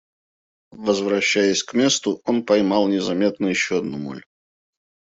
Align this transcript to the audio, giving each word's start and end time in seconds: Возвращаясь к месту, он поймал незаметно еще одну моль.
Возвращаясь 0.87 1.61
к 1.61 1.75
месту, 1.75 2.21
он 2.25 2.43
поймал 2.43 2.87
незаметно 2.87 3.45
еще 3.45 3.77
одну 3.77 3.99
моль. 3.99 4.23